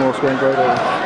more 0.00 0.12
screen 0.14 0.36
grade. 0.38 1.05